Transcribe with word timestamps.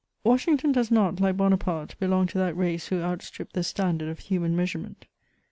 Washington 0.23 0.71
does 0.71 0.89
not, 0.89 1.19
like 1.19 1.37
Bonaparte, 1.37 1.95
belong 1.99 2.25
to 2.25 2.39
that 2.39 2.57
race 2.57 2.87
who 2.87 3.03
outstrip 3.03 3.53
the 3.53 3.61
standard 3.61 4.09
of 4.09 4.17
human 4.17 4.55
measurement. 4.55 5.05